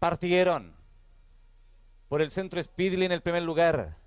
[0.00, 0.74] Partieron.
[2.08, 3.98] Por el centro Speedley en el primer lugar.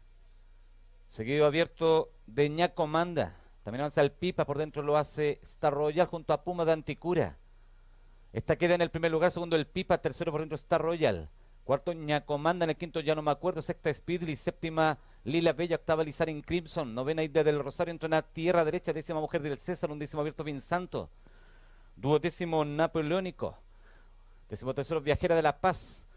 [1.08, 3.37] Seguido abierto de Ñacomanda.
[3.62, 7.37] También avanza el Pipa, por dentro lo hace Star Royal junto a Puma de Anticura.
[8.32, 11.29] Esta queda en el primer lugar, segundo el Pipa, tercero por dentro Star Royal.
[11.64, 16.04] Cuarto Ñacomanda, en el quinto ya no me acuerdo, sexta Speedley, séptima Lila Bella, octava
[16.04, 19.91] Lizarin Crimson, novena Idea del Rosario, entra en la tierra derecha, décima Mujer del César,
[19.91, 21.12] undécimo abierto Vinsanto,
[21.96, 23.60] duodécimo Napoleónico,
[24.54, 26.07] décimo tercero Viajera de la Paz.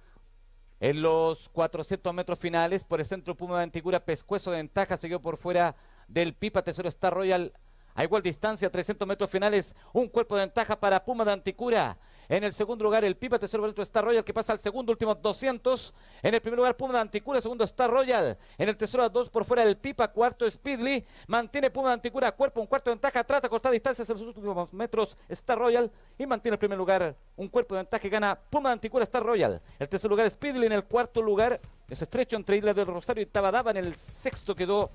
[0.79, 5.23] En los 400 metros finales, por el centro Puma de Antigura, Pescuezo de ventaja, siguió
[5.23, 5.75] por fuera
[6.07, 7.55] del Pipa, tercero Star Royal,
[7.95, 11.97] a igual distancia, 300 metros finales, un cuerpo de ventaja para Puma de Anticura.
[12.29, 15.15] En el segundo lugar, el Pipa, por dentro Star Royal, que pasa al segundo, último
[15.15, 15.95] 200.
[16.23, 18.37] En el primer lugar, Puma de Anticura, segundo Star Royal.
[18.59, 21.05] En el tercero, a dos por fuera del Pipa, cuarto Speedly.
[21.29, 24.73] Mantiene Puma de Anticura, cuerpo, un cuarto de ventaja, trata cortar distancias en los últimos
[24.73, 25.91] metros Star Royal.
[26.19, 29.63] Y mantiene el primer lugar, un cuerpo de ventaja gana Puma de Anticura, Star Royal.
[29.79, 30.66] El tercer lugar, Speedly.
[30.66, 33.71] En el cuarto lugar, es estrecho entre Isla del Rosario y Tabadaba.
[33.71, 34.91] En el sexto quedó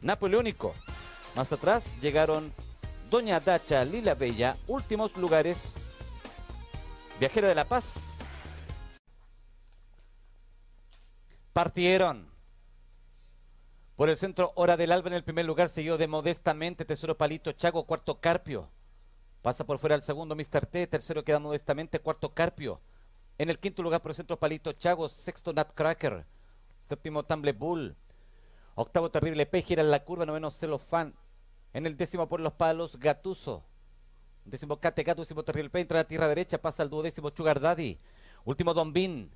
[0.00, 0.74] Napoleónico.
[1.34, 2.52] Más atrás llegaron
[3.10, 5.76] Doña Dacha, Lila Bella, últimos lugares.
[7.18, 8.18] Viajera de la Paz.
[11.54, 12.28] Partieron.
[13.96, 17.52] Por el centro, Hora del Alba en el primer lugar, siguió de modestamente Tesoro Palito
[17.52, 18.70] Chago, cuarto Carpio.
[19.40, 20.66] Pasa por fuera el segundo Mr.
[20.66, 22.80] T, tercero queda modestamente, cuarto Carpio.
[23.38, 26.26] En el quinto lugar por el centro Palito Chago, sexto Nutcracker,
[26.76, 27.96] séptimo Tumble Bull,
[28.74, 31.14] octavo Terrible P, gira en la curva, noveno Celofán,
[31.72, 33.64] en el décimo por los palos, Gatuso.
[34.44, 37.98] Décimo Cate Gato, décimo Terrible entra a la tierra derecha, pasa al duodécimo Sugar Daddy.
[38.44, 39.30] Último Don Bin.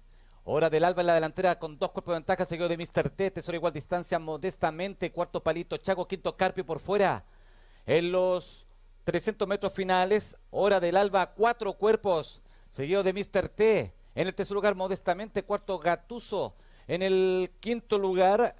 [0.44, 3.10] Hora del Alba en la delantera con dos cuerpos de ventaja, seguido de Mr.
[3.10, 7.24] T, tesoro igual distancia modestamente, cuarto palito, Chago, quinto Carpio por fuera.
[7.86, 8.66] En los
[9.04, 13.48] 300 metros finales, Hora del Alba, cuatro cuerpos, seguido de Mr.
[13.50, 13.94] T.
[14.14, 16.54] En el tercer lugar, modestamente, cuarto Gatuso.
[16.88, 18.56] En el quinto lugar,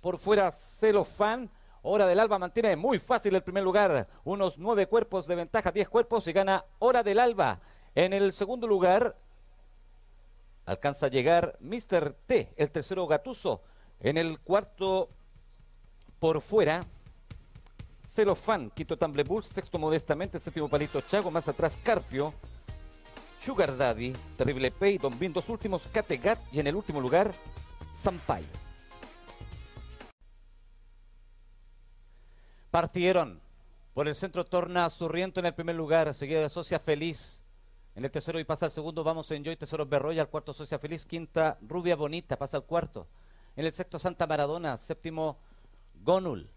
[0.00, 1.50] por fuera, Celofán.
[1.90, 4.06] Hora del Alba mantiene muy fácil el primer lugar.
[4.24, 7.60] Unos nueve cuerpos de ventaja, diez cuerpos y gana Hora del Alba.
[7.94, 9.16] En el segundo lugar
[10.66, 12.12] alcanza a llegar Mr.
[12.26, 13.62] T, el tercero Gatuso.
[14.00, 15.08] En el cuarto
[16.18, 16.84] por fuera,
[18.04, 22.34] Celofán, quinto Tumble Bull, sexto modestamente, séptimo Palito Chago, más atrás Carpio,
[23.38, 27.34] Sugar Daddy, Terrible Pay, Don Bin, dos últimos, Categat y en el último lugar,
[27.94, 28.44] Sampay.
[32.70, 33.40] Partieron.
[33.94, 37.42] Por el centro torna Zurriento en el primer lugar, seguida de Socia Feliz.
[37.94, 40.78] En el tercero y pasa al segundo, vamos en Joy, Tesoro Berroya, al cuarto Socia
[40.78, 43.08] Feliz, quinta Rubia Bonita, pasa al cuarto.
[43.56, 45.38] En el sexto Santa Maradona, séptimo
[46.04, 46.50] Gonul.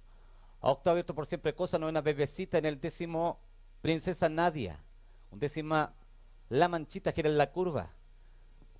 [0.60, 3.40] Octavo abierto por siempre cosa, novena Bebecita, en el décimo
[3.82, 4.84] Princesa Nadia.
[5.32, 5.96] Un décima
[6.50, 7.90] La Manchita, gira en la curva.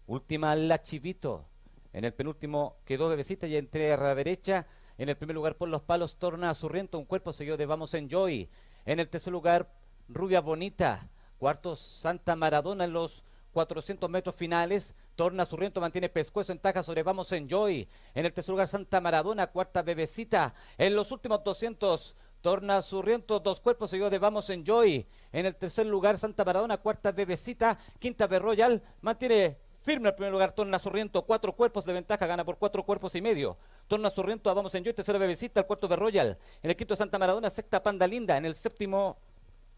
[0.06, 1.46] Última La Chivito.
[1.94, 5.70] En el penúltimo quedó Bebecita y entre a la derecha en el primer lugar por
[5.70, 8.50] los palos torna a Surriento, un cuerpo seguido de Vamos Enjoy.
[8.86, 9.72] En el tercer lugar
[10.08, 11.10] Rubia Bonita.
[11.38, 14.96] Cuarto Santa Maradona en los 400 metros finales.
[15.16, 17.88] Torna Surriento, mantiene pescuezo en taja sobre Vamos Enjoy.
[18.14, 20.54] En el tercer lugar Santa Maradona, cuarta Bebecita.
[20.78, 25.06] En los últimos 200 Torna Surriento, dos cuerpos seguido de Vamos Enjoy.
[25.32, 27.78] En el tercer lugar Santa Maradona, cuarta Bebecita.
[28.00, 32.60] Quinta Berroyal, mantiene Firme el primer lugar, Torna Sorriento, cuatro cuerpos de ventaja, gana por
[32.60, 33.58] cuatro cuerpos y medio.
[33.88, 36.38] Torna Sorriento, vamos en yo, tercero Bebecita, el cuarto de Royal.
[36.62, 38.38] En el quinto Santa Maradona, sexta Panda Linda.
[38.38, 39.18] En el séptimo,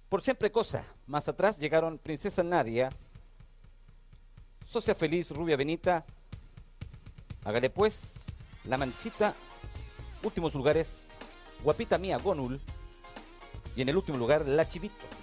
[0.10, 0.84] por siempre cosa.
[1.08, 2.90] Más atrás llegaron Princesa Nadia,
[4.66, 6.06] Socia Feliz, Rubia Benita.
[7.46, 8.28] Hágale pues,
[8.66, 9.34] La Manchita.
[10.22, 11.06] Últimos lugares,
[11.64, 12.60] Guapita Mía, Gonul.
[13.78, 15.23] Y en el último lugar, La Chivito.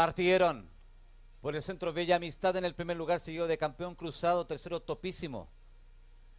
[0.00, 0.66] Partieron
[1.42, 5.50] por el centro Bella Amistad en el primer lugar, siguió de campeón cruzado, tercero Topísimo.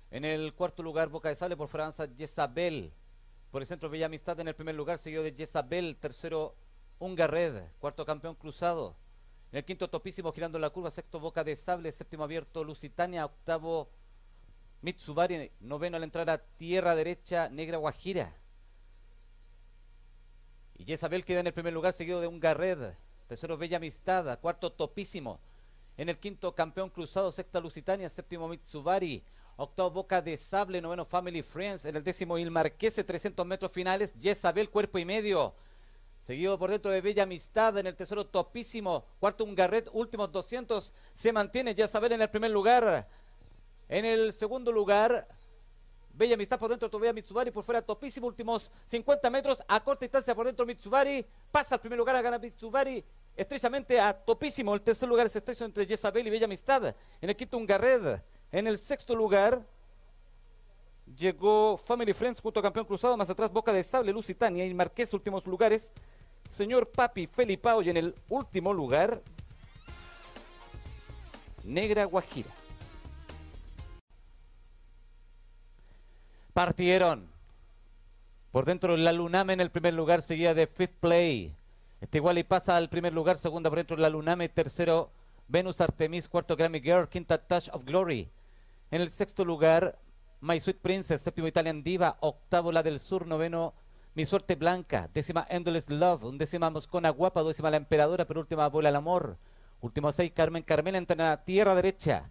[0.09, 2.91] En el cuarto lugar, Boca de Sable por Francia, Jezabel.
[3.51, 6.55] Por el centro Bella Amistad en el primer lugar, siguió de Jezabel, tercero
[6.97, 8.95] Ungarred, cuarto campeón cruzado.
[9.51, 13.91] En el quinto Topísimo girando la curva, sexto Boca de Sable, séptimo abierto Lusitania, octavo
[14.81, 18.35] Mitsubari, noveno al entrar a tierra derecha Negra Guajira.
[20.79, 22.95] Y Jezabel queda en el primer lugar, seguido de Ungarred.
[23.31, 24.37] Tercero, Bella Amistad.
[24.41, 25.39] Cuarto, Topísimo.
[25.95, 27.31] En el quinto, Campeón Cruzado.
[27.31, 28.09] Sexta, Lusitania.
[28.09, 29.23] Séptimo, Mitsubari.
[29.55, 30.81] Octavo, Boca de Sable.
[30.81, 31.85] Noveno, Family Friends.
[31.85, 33.05] En el décimo, Il Marquese.
[33.05, 34.15] 300 metros finales.
[34.19, 35.55] Jezabel, cuerpo y medio.
[36.19, 37.77] Seguido por dentro de Bella Amistad.
[37.77, 39.05] En el tercero, Topísimo.
[39.21, 39.89] Cuarto, Ungarret.
[39.93, 40.91] Últimos 200.
[41.13, 43.07] Se mantiene Jezabel en el primer lugar.
[43.87, 45.25] En el segundo lugar,
[46.21, 50.35] Bella Amistad por dentro, Tobea Mitsubari por fuera, topísimo, últimos 50 metros, a corta distancia
[50.35, 53.03] por dentro Mitsubari, pasa al primer lugar, a gana Mitsubari,
[53.35, 57.35] estrechamente a topísimo, el tercer lugar es estrecho entre Jezabel y Bella Amistad, en el
[57.35, 58.19] quinto un Garred,
[58.51, 59.65] en el sexto lugar
[61.17, 65.11] llegó Family Friends junto a Campeón Cruzado, más atrás Boca de Sable, Lusitania y Marqués,
[65.15, 65.91] últimos lugares,
[66.47, 69.23] señor Papi Felipao y en el último lugar,
[71.63, 72.60] Negra Guajira.
[76.53, 77.31] Partieron.
[78.51, 81.55] Por dentro la Luname en el primer lugar, seguida de Fifth Play.
[82.01, 85.13] Este igual y pasa al primer lugar, segunda por dentro la Luname, tercero
[85.47, 88.29] Venus Artemis, cuarto Grammy Girl, quinta Touch of Glory.
[88.89, 89.97] En el sexto lugar,
[90.41, 93.73] My Sweet Princess, séptimo Italian Diva, octavo La del Sur, noveno
[94.13, 98.97] Mi Suerte Blanca, décima Endless Love, undécima Moscona Guapa, décima La Emperadora, penúltima Vuela el
[98.97, 99.37] Amor,
[99.79, 102.29] último seis Carmen Carmela, entra en la tierra derecha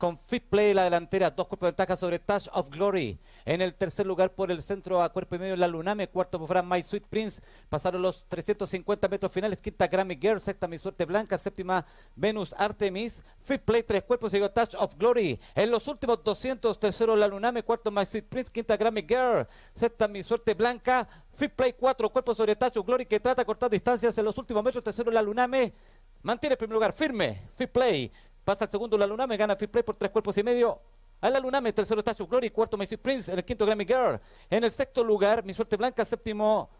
[0.00, 3.18] con Fit Play la delantera, dos cuerpos de ventaja sobre Touch of Glory.
[3.44, 6.46] En el tercer lugar por el centro a cuerpo y medio la Luname, cuarto por
[6.46, 7.42] fuera My Sweet Prince.
[7.68, 11.84] Pasaron los 350 metros finales, quinta Grammy Girl, sexta Mi Suerte Blanca, séptima
[12.16, 13.22] Venus Artemis.
[13.40, 15.38] Fit Play, tres cuerpos, llegó Touch of Glory.
[15.54, 20.08] En los últimos 200, tercero la Luname, cuarto My Sweet Prince, quinta Grammy Girl, sexta
[20.08, 21.06] Mi Suerte Blanca.
[21.30, 24.38] Fit Play, cuatro cuerpos sobre Touch of Glory que trata de cortar distancias en los
[24.38, 25.74] últimos metros, tercero la Luname.
[26.22, 28.10] Mantiene el primer lugar firme, Fit Play.
[28.44, 30.80] Pasa el segundo la Luname, gana Fit Play por tres cuerpos y medio.
[31.20, 34.20] A la Luname, tercero Touch of Glory, cuarto My Prince, en el quinto Grammy Girl.
[34.48, 36.70] En el sexto lugar, Mi Suerte Blanca, séptimo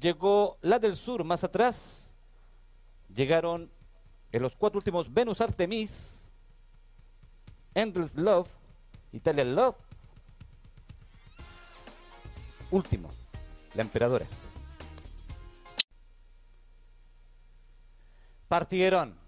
[0.00, 2.16] llegó la del Sur, más atrás.
[3.14, 3.70] Llegaron
[4.32, 6.32] en los cuatro últimos Venus Artemis,
[7.74, 8.48] Endless Love,
[9.12, 9.76] Italian Love.
[12.70, 13.10] Último,
[13.74, 14.26] la Emperadora.
[18.48, 19.23] Partieron.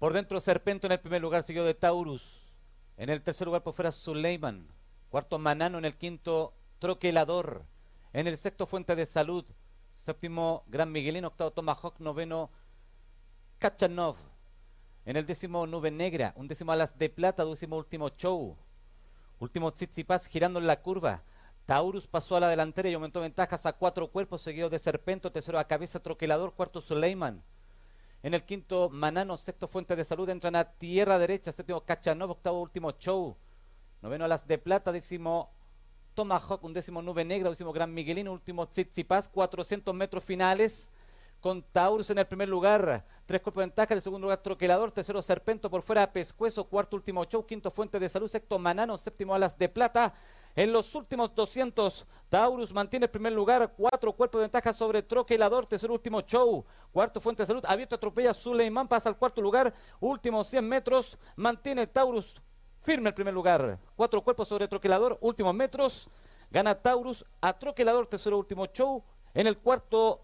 [0.00, 2.56] Por dentro Serpento en el primer lugar, seguido de Taurus.
[2.96, 4.66] En el tercer lugar por fuera Suleiman.
[5.10, 7.66] Cuarto Manano en el quinto Troquelador.
[8.14, 9.44] En el sexto Fuente de Salud.
[9.90, 11.28] Séptimo Gran Miguelino.
[11.28, 11.96] Octavo Tomahawk.
[11.98, 12.50] Noveno
[13.58, 14.16] Kachanov.
[15.04, 16.32] En el décimo Nube Negra.
[16.34, 17.44] Un décimo Alas de Plata.
[17.44, 18.56] Décimo último Show.
[19.38, 21.22] Último Tsitsipas girando en la curva.
[21.66, 25.58] Taurus pasó a la delantera y aumentó ventajas a cuatro cuerpos, seguido de Serpento, tercero
[25.58, 27.44] a cabeza Troquelador, cuarto Suleiman.
[28.22, 32.60] En el quinto, Manano, sexto Fuente de Salud, entran a tierra derecha, séptimo Cachanov, octavo
[32.60, 33.36] último Show.
[34.02, 35.50] Noveno Las de Plata, décimo
[36.14, 40.90] Tomahawk, un décimo Nube Negra, décimo Gran Miguelino, último Tsitsipas, 400 metros finales
[41.40, 44.92] con Taurus en el primer lugar, tres cuerpos de ventaja, en el segundo lugar Troquelador,
[44.92, 49.34] tercero Serpento por fuera Pescuezo, cuarto último Show, quinto Fuente de Salud, sexto Manano, séptimo
[49.34, 50.12] Alas de Plata.
[50.54, 55.66] En los últimos 200, Taurus mantiene el primer lugar, cuatro cuerpos de ventaja sobre Troquelador,
[55.66, 60.48] tercer último Show, cuarto Fuente de Salud, abierto atropella Suleiman, pasa al cuarto lugar, últimos
[60.48, 62.40] 100 metros, mantiene Taurus
[62.80, 66.08] firme el primer lugar, cuatro cuerpos sobre Troquelador, últimos metros,
[66.50, 69.02] gana Taurus a Troquelador, tercero último Show,
[69.34, 70.22] en el cuarto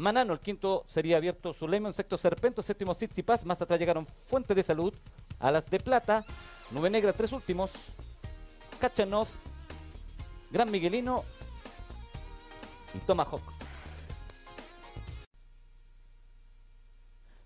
[0.00, 4.62] Manano, el quinto sería abierto Suleiman, sexto Serpento, séptimo Paz, más atrás llegaron Fuente de
[4.62, 4.94] Salud,
[5.38, 6.24] Alas de Plata,
[6.70, 7.96] Nube Negra, tres últimos,
[8.80, 9.28] Kachanov,
[10.50, 11.22] Gran Miguelino
[12.94, 13.42] y Tomahawk.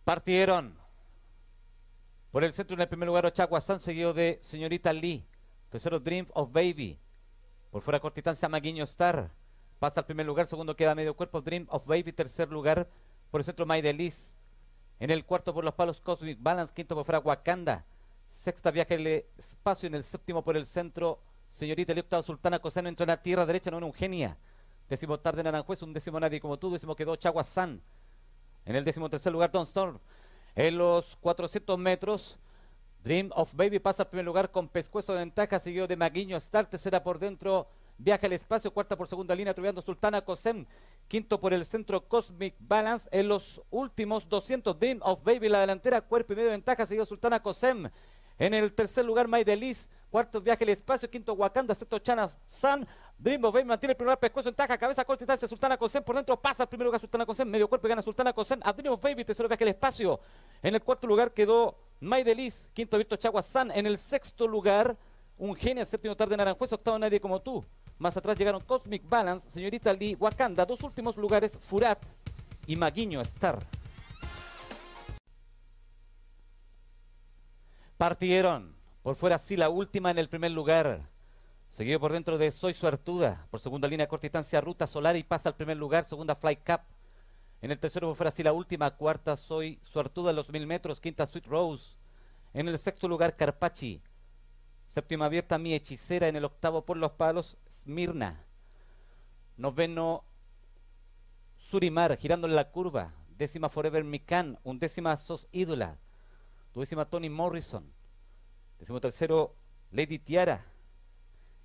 [0.05, 0.79] Partieron
[2.31, 5.27] por el centro en el primer lugar Ochagua San, seguido de Señorita Lee,
[5.71, 7.01] tercero Dream of Baby,
[7.73, 9.33] por fuera cortistancia Maguiño Star,
[9.85, 12.89] Pasa al primer lugar, segundo queda medio cuerpo Dream of Baby, tercer lugar
[13.31, 14.39] por el centro Maidelis.
[14.99, 17.85] En el cuarto por los palos Cosmic Balance, quinto por fuera Wakanda.
[18.27, 19.07] Sexta viaje el
[19.37, 23.45] espacio, en el séptimo por el centro Señorita el Sultana Coseno entra en la tierra
[23.45, 24.39] derecha, no en Eugenia.
[24.89, 27.83] Décimo tarde Naranjuez, un décimo nadie como tú, décimo quedó Chaguazán.
[28.65, 29.99] En el décimo tercer lugar Don Storm.
[30.55, 32.39] En los 400 metros,
[33.03, 36.65] Dream of Baby pasa al primer lugar con pescuezo de ventaja, seguido de Maguiño Star,
[36.65, 40.67] tercera por dentro Viaja al espacio, cuarta por segunda línea, atropellando Sultana Cosem.
[41.07, 43.09] Quinto por el centro Cosmic Balance.
[43.13, 47.43] En los últimos 200, Dream of Baby, la delantera, cuerpo y medio ventaja, seguido Sultana
[47.43, 47.89] Cosem.
[48.39, 49.89] En el tercer lugar, Delis.
[50.11, 51.09] Cuarto, Viaje al Espacio.
[51.09, 51.75] Quinto, Wakanda.
[51.75, 52.87] Sexto, Chana San.
[53.19, 54.77] Dream of Baby mantiene el primer pescuezo en taja.
[54.77, 55.47] Cabeza corta distancia.
[55.47, 56.03] Sultana Cosem.
[56.03, 57.49] Por dentro pasa el primer lugar Sultana Cosem.
[57.49, 58.61] Medio cuerpo y gana Sultana Cosem.
[58.65, 59.25] A Dream of Baby.
[59.25, 60.21] Tercero, Viaje al Espacio.
[60.63, 62.69] En el cuarto lugar quedó Delis.
[62.75, 63.71] Quinto, Virto Chagua San.
[63.71, 64.97] En el sexto lugar,
[65.39, 65.85] un genio.
[65.85, 66.73] Séptimo, Tarde Naranjuez.
[66.73, 67.65] Octavo, Nadie como tú.
[67.99, 70.67] Más atrás llegaron Cosmic Balance, Señorita Lee, Wakanda.
[70.67, 72.03] Dos últimos lugares, Furat
[72.67, 73.65] y Maguiño Star.
[77.97, 78.75] Partieron.
[79.03, 81.09] Por fuera sí la última en el primer lugar.
[81.69, 83.47] Seguido por dentro de Soy Suertuda.
[83.51, 86.05] Por segunda línea corta distancia Ruta Solar y pasa al primer lugar.
[86.05, 86.81] Segunda Flight Cup.
[87.63, 88.91] En el tercero por fuera sí la última.
[88.91, 91.01] Cuarta Soy Suertuda los mil metros.
[91.01, 91.97] Quinta Sweet Rose.
[92.53, 94.03] En el sexto lugar Carpachi.
[94.85, 98.43] Séptima abierta, mi hechicera en el octavo por los palos, Smirna.
[99.57, 100.25] Noveno,
[101.59, 103.13] Surimar, girando en la curva.
[103.37, 104.59] Décima Forever Mikan.
[104.65, 105.99] Undécima Sos Ídola.
[106.73, 107.85] Duodécima Tony Morrison.
[108.79, 109.55] Décimo tercero,
[109.93, 110.65] Lady Tiara.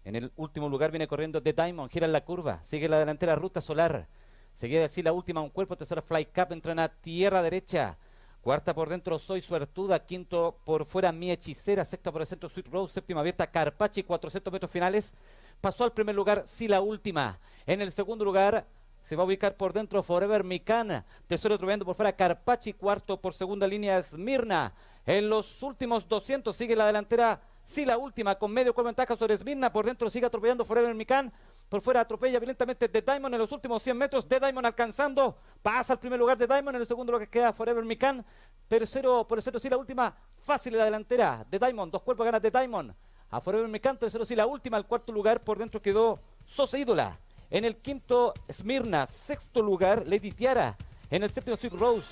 [0.03, 2.61] En el último lugar viene corriendo The Diamond, gira en la curva.
[2.63, 4.07] Sigue la delantera Ruta Solar.
[4.51, 5.77] Seguida así la última, un cuerpo.
[5.77, 7.97] Tercera Fly Cup, entra a tierra derecha.
[8.41, 10.05] Cuarta por dentro, Soy Suertuda.
[10.05, 11.83] Quinto por fuera, Mi Hechicera.
[11.83, 12.93] Sexta por el centro, Sweet Rose.
[12.93, 14.03] Séptima abierta, Carpachi.
[14.03, 15.13] 400 metros finales.
[15.59, 17.37] Pasó al primer lugar, sí la última.
[17.65, 18.65] En el segundo lugar,
[19.01, 21.05] se va a ubicar por dentro Forever Micana.
[21.27, 22.73] Tercero atropellando por fuera Carpachi.
[22.73, 24.73] Cuarto por segunda línea Smirna.
[25.05, 29.37] En los últimos 200 sigue la delantera Sí, la última, con medio cuerpo ventaja sobre
[29.37, 29.71] Smirna.
[29.71, 31.31] Por dentro sigue atropellando Forever Mikan.
[31.69, 34.27] Por fuera atropella violentamente The Diamond en los últimos 100 metros.
[34.27, 35.37] The Diamond alcanzando.
[35.61, 36.77] Pasa al primer lugar The Diamond.
[36.77, 38.25] En el segundo lugar queda Forever Mikan.
[38.67, 40.17] Tercero, por el centro sí, la última.
[40.39, 41.45] Fácil en la delantera.
[41.47, 41.91] The Diamond.
[41.91, 42.91] Dos cuerpos gana The Diamond.
[43.29, 43.99] A Forever Mikan.
[43.99, 44.75] Tercero sí, la última.
[44.75, 47.19] El cuarto lugar por dentro quedó Sosa Ídola.
[47.51, 49.05] En el quinto, Smirna.
[49.05, 50.75] Sexto lugar, Lady Tiara.
[51.11, 52.07] En el séptimo, Sweet Rose.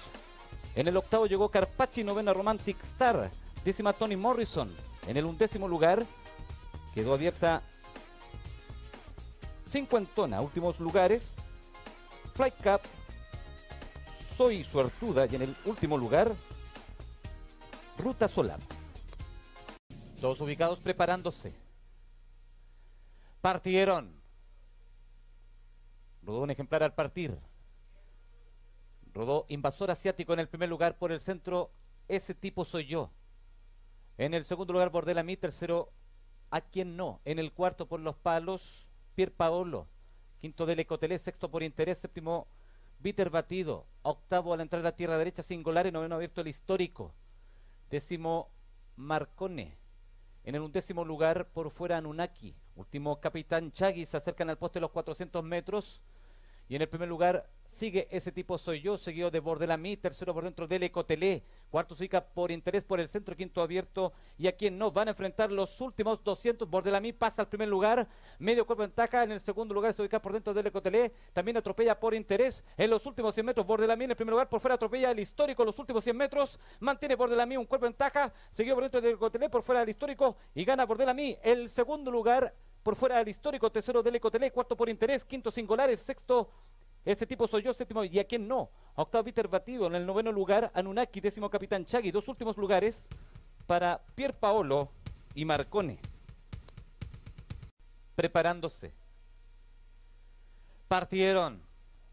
[0.76, 2.04] En el octavo llegó Carpacci.
[2.04, 3.32] Novena, Romantic Star.
[3.66, 4.87] Décima, Tony Morrison.
[5.08, 6.06] En el undécimo lugar
[6.94, 7.64] quedó abierta
[9.66, 10.42] cincuentona.
[10.42, 11.38] Últimos lugares,
[12.34, 12.82] Flight Cup,
[14.36, 16.36] Soy Suertuda y en el último lugar,
[17.98, 18.60] Ruta Solar.
[20.20, 21.54] Todos ubicados preparándose.
[23.40, 24.14] Partieron.
[26.22, 27.40] Rodó un ejemplar al partir.
[29.14, 31.72] Rodó Invasor Asiático en el primer lugar por el centro.
[32.10, 33.10] Ese tipo soy yo.
[34.18, 35.38] En el segundo lugar, Bordela Mi.
[35.38, 35.92] Tercero,
[36.50, 37.22] A quien no.
[37.26, 39.88] En el cuarto, por los palos, Pier Paolo.
[40.40, 41.20] Quinto, Delecotelé.
[41.20, 42.00] Sexto, por interés.
[42.00, 42.48] Séptimo,
[43.00, 43.86] Viter Batido.
[44.02, 45.86] Octavo, al entrar a la tierra derecha, Singular.
[45.86, 47.14] Y noveno, abierto el histórico.
[47.90, 48.50] Décimo,
[48.96, 49.78] Marcone.
[50.44, 52.56] En el undécimo lugar, por fuera, Anunaki.
[52.76, 54.06] Último, Capitán Chagui.
[54.06, 56.02] Se acercan al poste de los 400 metros.
[56.70, 60.44] Y en el primer lugar sigue ese tipo Soy Yo, seguido de Bordelami, tercero por
[60.44, 64.78] dentro de Lecotelé, cuarto se por interés por el centro, quinto abierto y a quien
[64.78, 66.70] no van a enfrentar los últimos 200.
[66.70, 68.08] Bordelami pasa al primer lugar,
[68.40, 72.00] medio cuerpo ventaja, en el segundo lugar se ubica por dentro de Lecotelé, también atropella
[72.00, 73.66] por interés en los últimos 100 metros.
[73.66, 77.16] Bordelami en el primer lugar, por fuera atropella el histórico los últimos 100 metros, mantiene
[77.16, 80.86] Bordelami un cuerpo ventaja, seguido por dentro de Lecotelé, por fuera del histórico y gana
[80.86, 82.54] Bordelami el segundo lugar
[82.88, 86.50] por fuera del histórico, tercero del Ecotele, cuarto por interés, quinto singulares, sexto
[87.04, 88.72] ese tipo soy yo, séptimo, y a quién no.
[88.96, 92.12] Octavo Peter Batido, en el noveno lugar, Anunnaki, décimo Capitán Chagui.
[92.12, 93.10] Dos últimos lugares
[93.66, 94.90] para Pier Paolo
[95.36, 96.00] y Marcone.
[98.16, 98.94] Preparándose.
[100.88, 101.62] Partieron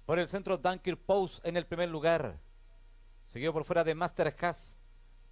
[0.06, 2.36] por el centro Dunker Post en el primer lugar.
[3.26, 4.80] Seguido por fuera de Master Haas.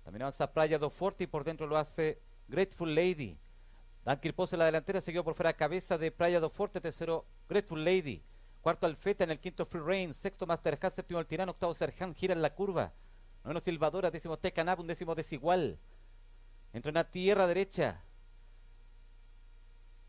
[0.04, 3.41] También avanza Playa do Forte y por dentro lo hace Grateful Lady.
[4.04, 7.84] Dunkir Pose en la delantera, seguido por fuera cabeza de Playa do Forte, tercero Grateful
[7.84, 8.20] Lady,
[8.60, 12.12] cuarto Alfeta en el quinto Free Rain, sexto Master Haas, séptimo El Tirano, octavo Serjan,
[12.12, 12.92] gira en la curva,
[13.44, 15.78] noveno Silvadora, décimo Tecanab, un décimo Desigual,
[16.72, 18.02] entra en la tierra derecha,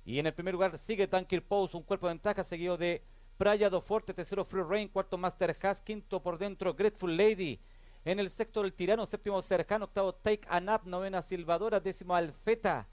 [0.06, 3.04] y en el primer lugar sigue Dunkir Pose, un cuerpo de ventaja, seguido de
[3.38, 7.62] Playa do Forte, tercero Free Rain, cuarto Master Haas, quinto por dentro Grateful Lady,
[8.06, 12.88] en el sexto El Tirano, séptimo Serjan, octavo Take a Nap, novena Silvadora, décimo Alfeta,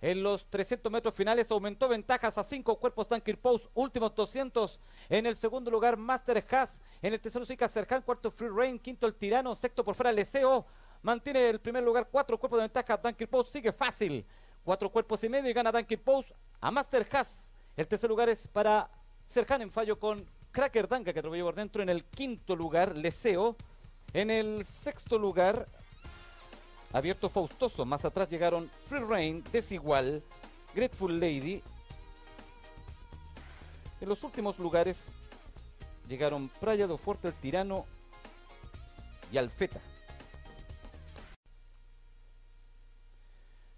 [0.00, 4.78] en los 300 metros finales aumentó ventajas a cinco cuerpos Tanker Post, últimos 200
[5.08, 9.06] en el segundo lugar Master Haas, en el tercero Suica Serhan, cuarto Free Rain, quinto
[9.06, 10.66] el Tirano, sexto por fuera Leseo,
[11.02, 14.24] mantiene el primer lugar cuatro cuerpos de ventaja Tanker Post, sigue fácil,
[14.64, 18.46] cuatro cuerpos y medio y gana Tanker Post a Master Haas, el tercer lugar es
[18.46, 18.88] para
[19.26, 23.56] Serhan en fallo con Cracker Danka que atropelló por dentro, en el quinto lugar Leseo,
[24.12, 25.68] en el sexto lugar
[26.92, 27.84] Abierto Faustoso.
[27.84, 30.22] Más atrás llegaron Free Rain, Desigual,
[30.74, 31.62] Grateful Lady.
[34.00, 35.10] En los últimos lugares
[36.08, 37.84] llegaron Praia do Forte, El Tirano
[39.30, 39.82] y Alfeta.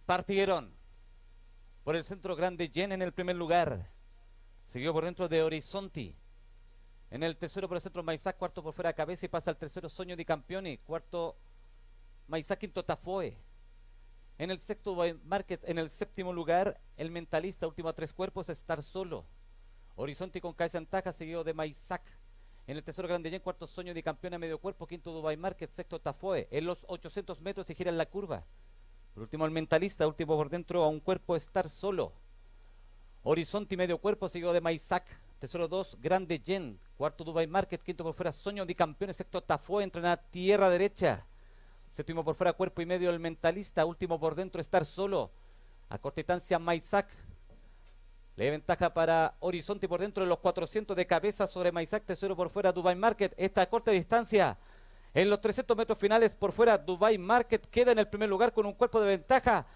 [0.06, 0.74] Partieron
[1.84, 3.90] por el centro grande Jen en el primer lugar.
[4.64, 6.16] Siguió por dentro de Horizonti.
[7.10, 9.88] En el tercero por el centro Maizac, cuarto por fuera cabeza y pasa al tercero
[9.88, 11.36] Soño de Campioni, cuarto
[12.30, 13.36] Maisak Totafoe.
[14.38, 18.84] En el sexto Market, en el séptimo lugar, el mentalista, último a tres cuerpos, estar
[18.84, 19.26] solo.
[19.96, 22.02] Horizonte con cabeza en seguido de Maisak.
[22.68, 25.72] En el tercero grande en cuarto sueño de campeón a medio cuerpo, quinto Dubai Market,
[25.72, 26.46] sexto Tafoe.
[26.52, 28.46] En los 800 metros se gira en la curva.
[29.12, 32.12] Por último el mentalista, último por dentro a un cuerpo estar solo.
[33.24, 35.04] Horizonte y medio cuerpo, seguido de Maisak.
[35.40, 36.78] Tesoro 2, Grande Yen.
[36.96, 41.26] Cuarto Dubai Market, quinto por fuera, Sueño de campeón, sexto Tafoe, entra en tierra derecha.
[41.90, 43.84] Séptimo por fuera, cuerpo y medio el mentalista.
[43.84, 45.32] Último por dentro, estar solo.
[45.88, 47.08] A corta distancia, Maizac.
[48.36, 52.04] Le ventaja para Horizonte por dentro de los 400 de cabeza sobre Maizac.
[52.04, 53.34] Tercero por fuera, Dubai Market.
[53.36, 54.56] Esta corta distancia.
[55.14, 58.66] En los 300 metros finales por fuera, Dubai Market queda en el primer lugar con
[58.66, 59.66] un cuerpo de ventaja.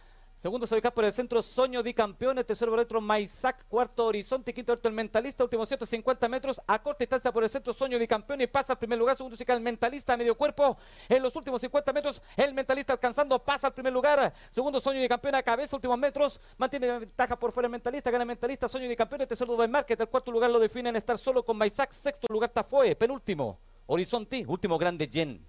[0.44, 4.52] Segundo se ubica por el centro Soño de Campeones, tercero por dentro Maizac, cuarto Horizonte,
[4.52, 6.60] quinto el Mentalista, último 150 metros.
[6.66, 9.50] A corta distancia por el centro Soño de Campeones, pasa al primer lugar, segundo se
[9.50, 10.76] el Mentalista a medio cuerpo,
[11.08, 15.08] en los últimos 50 metros el Mentalista alcanzando, pasa al primer lugar, segundo Soño de
[15.08, 18.86] Campeones a cabeza, últimos metros, mantiene ventaja por fuera el Mentalista, gana el Mentalista, Soño
[18.86, 22.26] de Campeones, tercero Dubai Market, el cuarto lugar lo definen estar solo con Maizac, sexto
[22.28, 25.42] lugar Tafoe, penúltimo Horizonte, último grande Yen.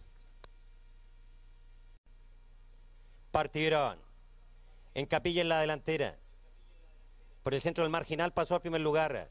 [3.30, 4.05] Partieron
[4.96, 6.18] en Capilla en la delantera.
[7.44, 9.30] Por el centro del marginal pasó al primer lugar.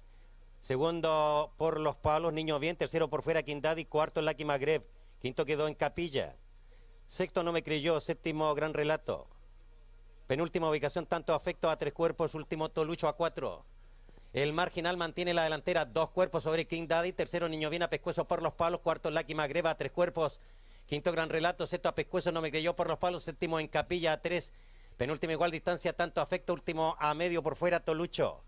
[0.60, 2.76] Segundo por los palos, Niño Bien.
[2.76, 3.86] Tercero por fuera, Quindadi.
[3.86, 4.86] Cuarto, Lucky Magreb.
[5.20, 6.36] Quinto quedó en Capilla.
[7.06, 8.00] Sexto, No Me Creyó.
[8.00, 9.26] Séptimo, Gran Relato.
[10.26, 12.34] Penúltima ubicación, tanto afecto a tres cuerpos.
[12.34, 13.64] Último, Tolucho a cuatro.
[14.32, 17.12] El marginal mantiene la delantera, dos cuerpos sobre King Daddy.
[17.12, 18.80] Tercero, Niño Bien a Pescuezo por los palos.
[18.80, 20.40] Cuarto, Lucky Magreba a tres cuerpos.
[20.86, 21.66] Quinto, Gran Relato.
[21.66, 23.24] Sexto, a Pescuezo, no me creyó por los palos.
[23.24, 24.52] Séptimo, en Capilla a tres.
[24.96, 28.44] Penúltima igual distancia, tanto afecto, último a medio por fuera, Tolucho.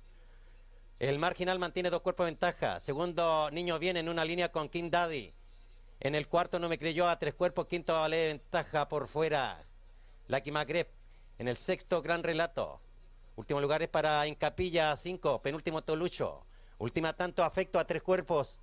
[0.98, 2.80] El marginal mantiene dos cuerpos de ventaja.
[2.80, 5.34] Segundo, Niño viene en una línea con King Daddy.
[6.00, 7.66] En el cuarto no me creyó a tres cuerpos.
[7.66, 9.60] Quinto, vale ventaja por fuera.
[10.28, 10.88] Lucky Magreb.
[11.38, 12.80] En el sexto, gran relato.
[13.34, 15.42] Último lugar es para Encapilla, cinco.
[15.42, 16.46] Penúltimo, Tolucho.
[16.78, 18.58] Última, tanto afecto a tres cuerpos.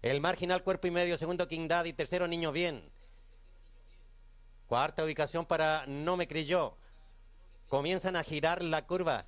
[0.00, 1.18] El marginal, cuerpo y medio.
[1.18, 1.92] Segundo, King Daddy.
[1.92, 2.90] Tercero, Niño Bien.
[4.66, 6.78] Cuarta ubicación para No Me Creyó.
[7.70, 9.24] Comienzan a girar la curva.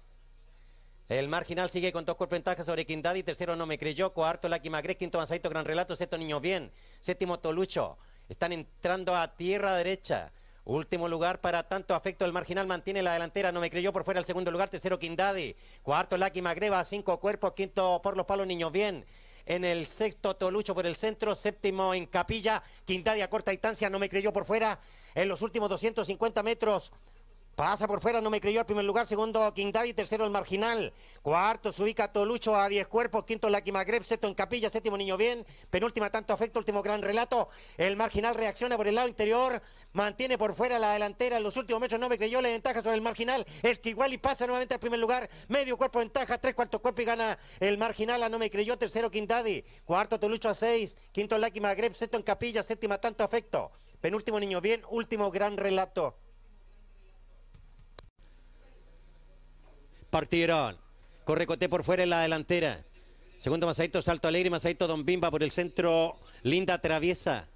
[1.09, 3.23] El marginal sigue con dos cuerpos ventaja sobre Quindadi.
[3.23, 4.13] Tercero no me creyó.
[4.13, 4.97] Cuarto Lucky Magre.
[4.97, 5.95] Quinto Manzadito Gran Relato.
[5.95, 6.73] Sexto Niño Bien.
[6.99, 7.99] Séptimo Tolucho.
[8.29, 10.33] Están entrando a tierra derecha.
[10.65, 12.25] Último lugar para tanto afecto.
[12.25, 13.53] El marginal mantiene la delantera.
[13.53, 14.69] No me creyó por fuera el segundo lugar.
[14.71, 15.55] Tercero Quindadi.
[15.85, 16.85] Cuarto Lucky Magreba.
[16.85, 17.53] Cinco cuerpos.
[17.53, 19.07] Quinto por los palos Niño Bien.
[19.47, 21.37] En el sexto Tolucho por el centro.
[21.37, 22.61] Séptimo en Capilla.
[22.87, 23.89] Quindadi a corta distancia.
[23.89, 24.81] No me creyó por fuera.
[25.15, 26.91] En los últimos 250 metros.
[27.55, 30.93] Pasa por fuera, no me creyó el primer lugar, segundo King Daddy, tercero el Marginal,
[31.21, 35.19] cuarto se ubica Tolucho a 10 cuerpos, quinto Lucky Magreb, sexto en Capilla, séptimo Niño
[35.19, 39.61] Bien, penúltima tanto afecto, último gran relato, el Marginal reacciona por el lado interior,
[39.93, 42.01] mantiene por fuera la delantera, en los últimos metros.
[42.01, 42.41] No me creyó.
[42.41, 45.77] La ventaja sobre el Marginal, el que igual y pasa nuevamente al primer lugar, medio
[45.77, 48.23] cuerpo ventaja, tres cuartos cuerpo y gana el Marginal.
[48.23, 52.17] A no me creyó, tercero King Daddy, cuarto Tolucho a seis, quinto Lucky Magreb, sexto
[52.17, 56.22] en Capilla, séptima tanto afecto, penúltimo Niño Bien, último gran relato.
[60.13, 60.77] Partieron.
[61.25, 62.79] Corre Coté por fuera en la delantera.
[63.39, 67.49] Segundo Masaito, Salto Alegre, Masaito Don Bimba por el centro, Linda Traviesa.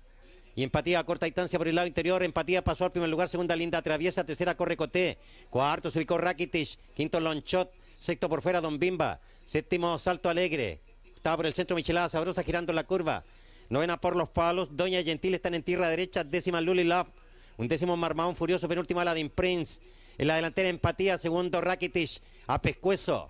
[0.57, 2.23] Y empatía a corta distancia por el lado interior.
[2.23, 3.29] Empatía pasó al primer lugar.
[3.29, 4.25] Segunda Linda Traviesa.
[4.25, 5.19] Tercera corre Coté.
[5.51, 6.79] Cuarto se ubicó Rakitic.
[6.95, 7.71] Quinto Lonchot.
[7.95, 9.21] Sexto por fuera Don Bimba.
[9.45, 10.81] Séptimo Salto Alegre.
[11.14, 13.23] Estaba por el centro Michelada Sabrosa girando la curva.
[13.69, 14.79] Novena por los palos.
[14.79, 16.25] Doña Gentil están en tierra derecha.
[16.25, 17.09] Décima Luli Love.
[17.59, 18.66] Un décimo Marmón Furioso.
[18.66, 19.83] Penúltima Aladdin Prince.
[20.19, 23.29] En la delantera empatía, segundo Rakitic a Pescuezo.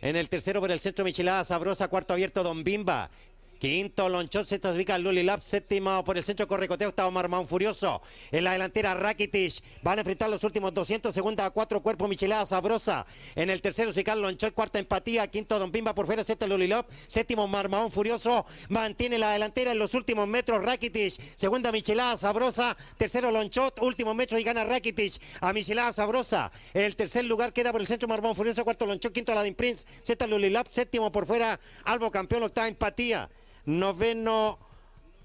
[0.00, 3.08] En el tercero por el centro Michelada Sabrosa, cuarto abierto Don Bimba.
[3.58, 5.40] Quinto, Lonchón, se ubica Luli Lab.
[5.40, 8.02] Séptimo por el centro, Correcoteo, octavo Marmón Furioso.
[8.30, 9.62] En la delantera, Rakitic.
[9.82, 11.14] Van a enfrentar los últimos 200.
[11.14, 13.06] Segunda a cuatro, cuerpo Michelada Sabrosa.
[13.34, 15.26] En el tercero, Sical Lonchón, cuarta empatía.
[15.28, 16.86] Quinto, Don Bimba por fuera, sexto, Luli Lab.
[17.06, 18.44] Séptimo, Marmón Furioso.
[18.68, 21.14] Mantiene la delantera en los últimos metros, Rakitic.
[21.34, 22.76] Segunda, Michelada Sabrosa.
[22.98, 23.80] Tercero, Lonchot.
[23.80, 26.52] Último metro y gana Rakitic a Michelada Sabrosa.
[26.74, 28.64] En el tercer lugar queda por el centro, Marmón Furioso.
[28.64, 29.12] Cuarto, Lonchot.
[29.12, 29.86] Quinto, Aladdin Prince.
[30.02, 30.68] Sexta, Luli Lab.
[30.68, 32.42] Séptimo por fuera, Albo Campeón.
[32.42, 33.30] Octava empatía.
[33.66, 34.58] Noveno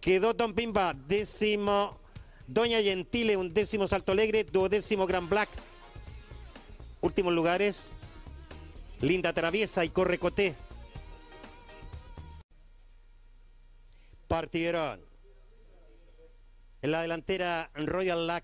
[0.02, 0.94] quedó Don Bimba.
[0.94, 1.98] Décimo
[2.48, 3.38] Doña Gentile.
[3.38, 4.44] Un décimo Salto Alegre.
[4.44, 5.50] Duodécimo Gran Black.
[7.02, 7.92] Últimos lugares.
[9.00, 10.56] Linda Traviesa y Correcoté.
[14.28, 15.00] Partieron.
[16.82, 18.44] En la delantera Royal Lack.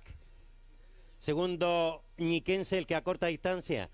[1.18, 3.90] Segundo Ñiquense, el que a corta distancia.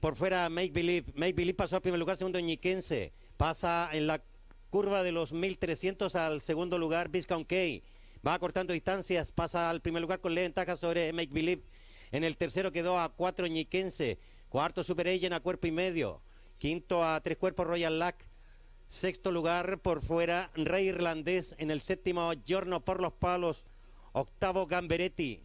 [0.00, 1.12] Por fuera Make Believe.
[1.14, 2.18] Make Believe pasó al primer lugar.
[2.18, 3.12] Segundo Ñiquense.
[3.38, 4.22] Pasa en la
[4.70, 7.82] curva de los 1300 al segundo lugar Viscount Key.
[8.26, 11.62] Va cortando distancias, pasa al primer lugar con leve ventaja sobre Make Believe.
[12.12, 14.18] En el tercero quedó a cuatro Ñiquense.
[14.48, 16.22] Cuarto Super Agent a cuerpo y medio.
[16.58, 18.28] Quinto a tres cuerpos Royal Lack.
[18.88, 21.54] Sexto lugar por fuera Rey Irlandés.
[21.58, 23.66] En el séptimo Giorno por los palos.
[24.12, 25.42] Octavo Gamberetti.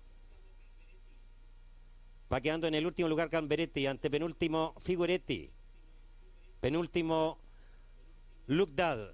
[2.31, 3.87] Va quedando en el último lugar Gamberetti.
[3.87, 5.51] Ante penúltimo Figuretti.
[6.61, 7.39] Penúltimo
[8.51, 9.07] Look Dad,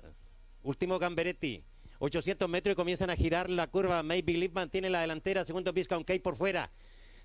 [0.63, 1.63] último Gamberetti.
[1.99, 4.01] 800 metros y comienzan a girar la curva.
[4.01, 5.45] May Believe mantiene la delantera.
[5.45, 6.71] Segundo Viscount Key por fuera.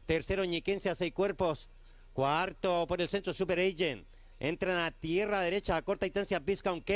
[0.04, 1.70] Tercero Ñiquense a seis cuerpos.
[2.12, 4.06] Cuarto por el centro Super Agent.
[4.40, 6.92] Entran a tierra derecha a corta distancia Viscount K.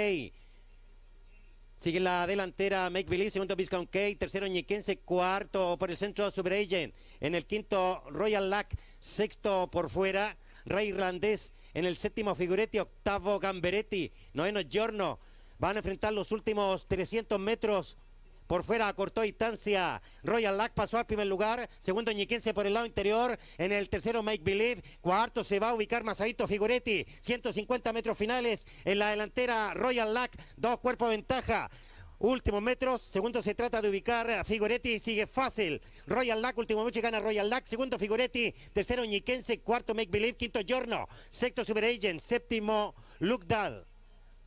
[1.77, 6.53] Sigue la delantera Make Believe, segundo Viscount K, tercero Ñiquense, cuarto por el centro Super
[6.53, 6.95] Agent.
[7.21, 11.55] En el quinto Royal Lack, sexto por fuera Rey Irlandés.
[11.77, 15.21] En el séptimo Figuretti, octavo Gamberetti, noveno Giorno.
[15.59, 17.99] Van a enfrentar los últimos 300 metros
[18.47, 20.01] por fuera cortó distancia.
[20.23, 21.69] Royal Lack pasó al primer lugar.
[21.79, 23.39] Segundo Ñiquense por el lado interior.
[23.59, 24.83] En el tercero Make Believe.
[25.03, 27.05] Cuarto se va a ubicar Masadito Figuretti.
[27.21, 30.35] 150 metros finales en la delantera Royal Lack.
[30.57, 31.71] Dos cuerpos ventaja.
[32.19, 35.83] Últimos metros, segundo se trata de ubicar a Figuretti, sigue fácil.
[36.07, 40.61] Royal Lack, último mecho gana Royal Lack, segundo Figuretti, tercero Ñiquense, cuarto Make Believe, quinto
[40.63, 43.85] Giorno, sexto Super Agent, séptimo Luke Dad.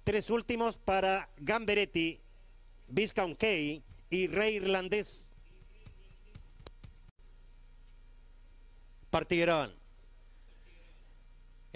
[0.04, 2.20] Tres últimos para Gamberetti,
[2.88, 5.34] Viscount y Rey Irlandés.
[9.12, 9.79] Partieron.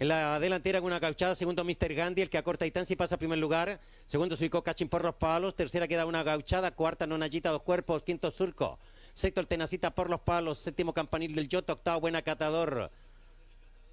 [0.03, 1.93] En la delantera con una gauchada, segundo Mr.
[1.93, 3.79] Gandhi, el que acorta distancia y pasa a primer lugar.
[4.05, 5.55] Segundo Suico Cachín por los palos.
[5.55, 6.71] Tercera queda una gauchada.
[6.71, 8.03] Cuarta Nonallita, dos cuerpos.
[8.03, 8.79] Quinto Surco.
[9.13, 10.57] Sexto el Tenacita por los palos.
[10.57, 11.71] Séptimo Campanil del Yoto.
[11.71, 12.91] Octavo Buena Catador.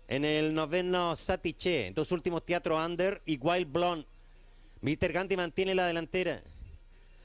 [0.09, 1.93] En el noveno Satiche.
[1.95, 4.05] Dos últimos Teatro Under y Wild Blonde.
[4.81, 5.13] Mr.
[5.13, 6.43] Gandhi mantiene la delantera.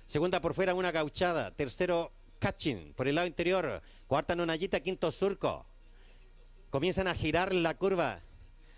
[0.06, 1.50] Segunda por fuera, una gauchada.
[1.50, 3.82] Tercero, Cachin por el lado interior.
[4.06, 4.80] Cuarta, Nonallita.
[4.80, 5.65] Quinto, Surco.
[6.69, 8.21] Comienzan a girar la curva.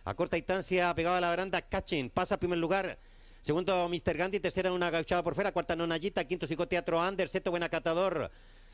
[0.08, 2.10] A corta distancia, pegado a la baranda, Cachin.
[2.10, 2.98] Pasa a primer lugar.
[3.42, 4.16] Segundo, Mr.
[4.16, 4.40] Gandhi.
[4.40, 5.52] Tercera, una gauchada por fuera.
[5.52, 6.24] Cuarta, Nonallita.
[6.24, 7.28] Quinto, Psicoteatro Ander.
[7.28, 8.32] Sexto, Buena Catador.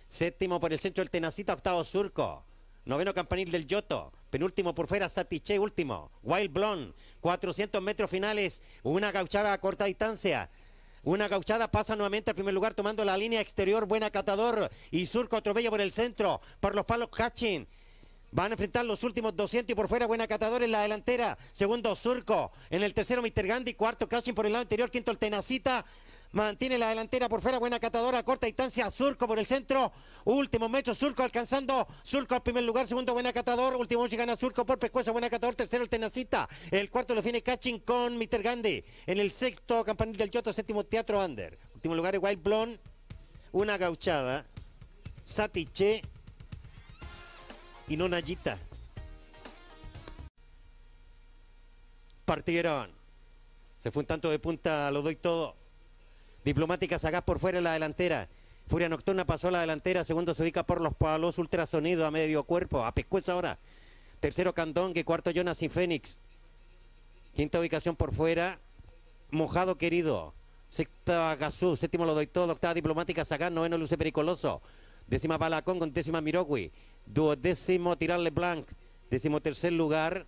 [0.07, 1.53] Séptimo por el centro, el Tenacita.
[1.53, 2.45] Octavo, Surco.
[2.85, 4.13] Noveno campanil del Yoto.
[4.29, 6.11] Penúltimo por fuera, Satiche, último.
[6.21, 6.93] Wild Blonde.
[7.21, 8.61] 400 metros finales.
[8.83, 10.51] Una gauchada a corta distancia.
[11.01, 13.87] Una gauchada pasa nuevamente al primer lugar tomando la línea exterior.
[13.87, 14.69] Buena catador.
[14.91, 16.41] Y Surco Atropella por el centro.
[16.59, 17.67] Por los palos Hatching.
[18.33, 21.37] Van a enfrentar los últimos 200 y por fuera Buena Catador en la delantera.
[21.51, 22.51] Segundo Surco.
[22.71, 23.45] En el tercero Mr.
[23.45, 23.75] Gandhi.
[23.75, 24.89] Cuarto Catching por el lado interior.
[24.89, 25.85] Quinto el Tenacita.
[26.31, 29.91] Mantiene la delantera por fuera, buena catadora, corta distancia, Surco por el centro.
[30.25, 31.87] Último metro, Surco alcanzando.
[32.01, 33.75] Surco al primer lugar, segundo, buena catador.
[33.75, 35.53] Último si gana Surco por pescuezo, buena catador.
[35.53, 36.49] Tercero, el Tenacita.
[36.71, 38.41] El cuarto lo tiene Catching con Mr.
[38.41, 38.83] Gandhi.
[39.05, 41.55] En el sexto, Campanil del Yoto, séptimo, Teatro Under.
[41.75, 42.79] Último lugar, Wild Blonde.
[43.51, 44.43] Una gauchada.
[45.23, 46.01] Satiche.
[47.87, 48.57] Y Nonallita.
[52.25, 52.91] Partieron.
[53.77, 55.55] Se fue un tanto de punta, lo doy todo.
[56.45, 58.27] Diplomática Sagaz por fuera en la delantera.
[58.67, 60.03] Furia Nocturna pasó a la delantera.
[60.03, 61.37] Segundo se ubica por los palos.
[61.37, 62.85] Ultrasonido a medio cuerpo.
[62.85, 63.59] A pescueza ahora.
[64.19, 65.03] Tercero Candongue.
[65.03, 66.19] Cuarto Jonas y Fénix.
[67.35, 68.59] Quinta ubicación por fuera.
[69.31, 70.33] Mojado querido.
[70.69, 71.75] Sexta Gazú.
[71.75, 72.51] Séptimo lo doy todo.
[72.51, 73.51] Octava Diplomática Sagaz.
[73.51, 74.61] Noveno Luce Pericoloso.
[75.07, 76.71] Décima Balacón con décima Mirogui.
[77.05, 78.67] Duodécimo Tirarle Blanc.
[79.09, 80.25] Décimo tercer lugar.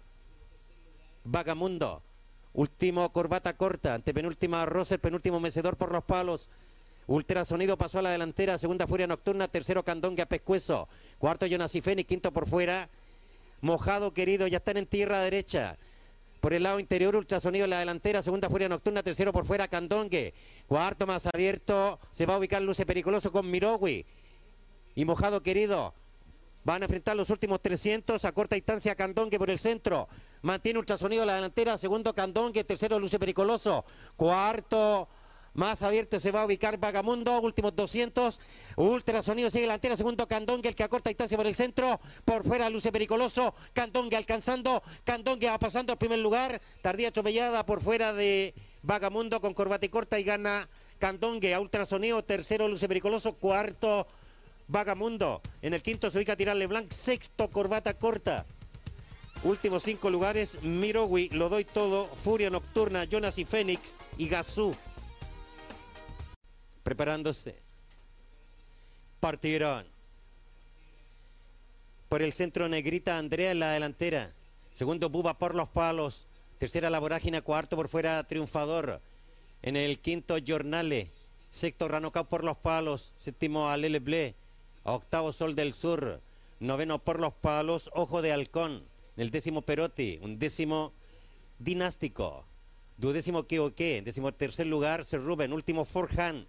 [1.24, 2.04] Vagamundo.
[2.54, 6.50] Último corbata corta, antepenúltima Roser, penúltimo mecedor por los palos.
[7.06, 11.82] Ultrasonido pasó a la delantera, segunda Furia Nocturna, tercero Candongue a Pescuezo, cuarto Jonas y
[11.82, 12.90] Fénix, quinto por fuera.
[13.60, 15.78] Mojado querido, ya están en tierra derecha.
[16.40, 20.34] Por el lado interior, ultrasonido en la delantera, segunda Furia Nocturna, tercero por fuera Candongue.
[20.68, 24.06] Cuarto más abierto, se va a ubicar Luce Pericoloso con Mirogui.
[24.96, 25.94] Y Mojado querido,
[26.66, 30.08] Van a enfrentar los últimos 300 a corta distancia Candongue por el centro.
[30.42, 31.78] Mantiene ultrasonido la delantera.
[31.78, 32.64] Segundo Candongue.
[32.64, 33.86] Tercero Luce Pericoloso.
[34.16, 35.08] Cuarto.
[35.54, 38.40] Más abierto se va a ubicar Vagamundo, últimos 200.
[38.78, 42.00] Ultrasonido sigue delantera, segundo Candongue, el que a corta distancia por el centro.
[42.26, 43.54] Por fuera Luce Pericoloso.
[43.74, 44.82] Candongue alcanzando.
[45.04, 46.60] Candongue va pasando al primer lugar.
[46.82, 52.24] Tardía atropellada por fuera de Vagamundo con corbata y corta y gana Candongue a ultrasonido.
[52.24, 53.34] Tercero Luce Pericoloso.
[53.34, 54.08] Cuarto
[54.68, 55.42] Vagamundo.
[55.62, 56.92] En el quinto se ubica Tirarle Blanc.
[56.92, 58.46] Sexto, Corbata Corta.
[59.44, 64.76] Últimos cinco lugares, Mirogui, Lo Doy Todo, Furia Nocturna, Jonas y Fénix y Gazú.
[66.84, 67.56] Preparándose.
[69.20, 69.86] Partieron.
[72.10, 74.34] Por el centro Negrita, Andrea en la delantera.
[74.72, 76.28] Segundo, Buba por los palos.
[76.58, 77.42] Tercera, la vorágine.
[77.42, 79.02] Cuarto, por fuera, Triunfador.
[79.62, 81.12] En el quinto, Jornale.
[81.50, 83.12] Sexto, Ranocao por los palos.
[83.16, 84.36] Séptimo, Alele Ble.
[84.86, 86.22] Octavo Sol del Sur.
[86.60, 88.86] Noveno por los palos, Ojo de Halcón.
[89.18, 90.20] El décimo Perotti.
[90.22, 90.94] Un décimo
[91.58, 92.46] Dinástico.
[92.98, 94.04] Duodécimo Keoque.
[94.04, 95.54] Décimo tercer lugar, Sir Ruben.
[95.54, 96.48] Último Forjan.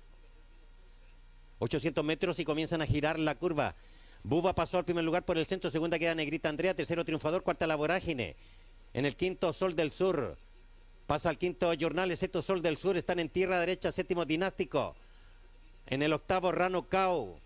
[1.61, 3.75] 800 metros y comienzan a girar la curva.
[4.23, 5.71] Buba pasó al primer lugar por el centro.
[5.71, 6.75] Segunda queda Negrita Andrea.
[6.75, 7.43] Tercero Triunfador.
[7.43, 8.37] Cuarta La Vorágine.
[8.93, 10.37] En el quinto Sol del Sur.
[11.07, 12.15] Pasa al quinto Jornal.
[12.15, 12.99] Sexto Sol del Sur.
[12.99, 13.91] Están en tierra derecha.
[13.91, 14.95] Séptimo Dinástico.
[15.87, 17.41] En el octavo Rano Cao.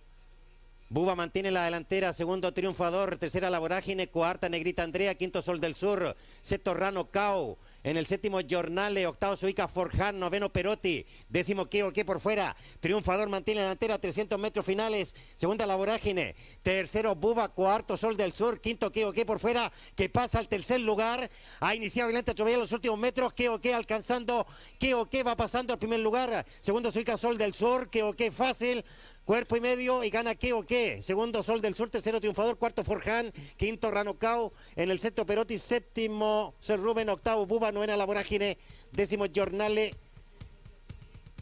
[0.92, 5.76] Buba mantiene la delantera, segundo triunfador, tercera la vorágine, cuarta Negrita Andrea, quinto Sol del
[5.76, 11.70] Sur, sexto Rano Cao, en el séptimo Jornale, octavo se ubica Forjan, noveno Perotti, décimo
[11.70, 17.14] Keo que por fuera, triunfador mantiene la delantera, 300 metros finales, segunda la vorágine, tercero
[17.14, 21.30] Buba, cuarto Sol del Sur, quinto Keo que por fuera, que pasa al tercer lugar,
[21.60, 24.44] ha iniciado violenta en los últimos metros, Keo que alcanzando,
[24.80, 28.32] Keo que va pasando al primer lugar, segundo se ubica Sol del Sur, Keo que
[28.32, 28.84] fácil,
[29.30, 31.00] Cuerpo y medio y gana qué o qué.
[31.00, 36.56] Segundo Sol del Sur, tercero Triunfador, cuarto Forján, quinto Ranocao, en el sexto Perotti, séptimo
[36.58, 38.58] Ser Rubén, octavo Buba, novena La Vorágine,
[38.90, 39.94] décimo Jornale.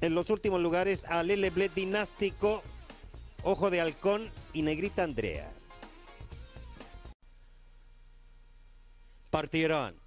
[0.03, 2.63] En los últimos lugares, Alele Bled Dinástico,
[3.43, 5.51] Ojo de Halcón y Negrita Andrea.
[9.31, 9.99] Partieron.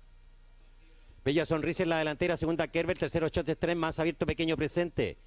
[1.26, 5.18] Bella Sonrisa en la delantera, segunda Kerber, tercero Chotes Tren, más abierto pequeño presente.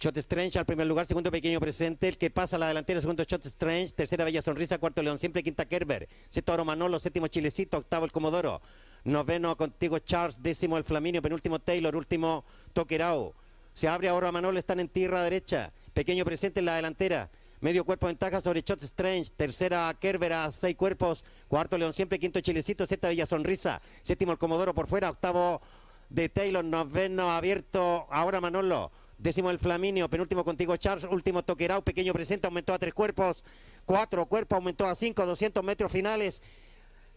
[0.00, 3.24] Shot Strange al primer lugar, segundo Pequeño Presente, el que pasa a la delantera, segundo
[3.24, 7.78] Shot Strange, tercera Bella Sonrisa, cuarto León Siempre, quinta Kerber, sexto Oro Manolo, séptimo Chilecito,
[7.78, 8.62] octavo el Comodoro,
[9.02, 13.34] noveno Contigo Charles, décimo el Flaminio, penúltimo Taylor, último Toquerao.
[13.72, 17.28] Se abre ahora Manolo, están en tierra derecha, Pequeño Presente en la delantera.
[17.60, 19.32] Medio cuerpo ventaja sobre Shot Strange.
[19.36, 21.24] Tercera Kerber a seis cuerpos.
[21.48, 22.20] Cuarto León Siempre.
[22.20, 22.86] Quinto Chilecito.
[22.86, 23.82] Sexta Bella Sonrisa.
[24.02, 25.10] Séptimo el Comodoro por fuera.
[25.10, 25.60] Octavo
[26.08, 26.64] de Taylor.
[26.64, 28.92] Noveno abierto ahora Manolo.
[29.18, 33.44] Décimo el Flaminio, penúltimo contigo Charles, último Toquerao, pequeño presente, aumentó a tres cuerpos,
[33.84, 36.40] cuatro cuerpos, aumentó a cinco, 200 metros finales.